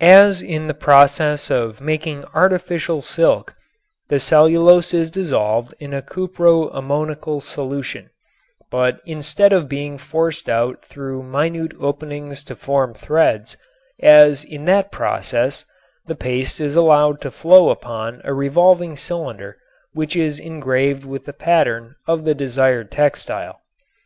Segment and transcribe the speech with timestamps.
[0.00, 3.54] As in the process of making artificial silk
[4.08, 8.08] the cellulose is dissolved in a cupro ammoniacal solution,
[8.70, 13.58] but instead of being forced out through minute openings to form threads,
[14.00, 15.66] as in that process,
[16.06, 19.58] the paste is allowed to flow upon a revolving cylinder
[19.92, 23.60] which is engraved with the pattern of the desired textile.